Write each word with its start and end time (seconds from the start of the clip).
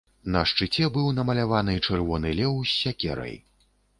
На 0.35 0.41
шчыце 0.51 0.87
быў 0.95 1.09
намаляваны 1.17 1.75
чырвоны 1.87 2.33
леў 2.39 2.57
з 2.71 2.75
сякерай. 2.81 3.35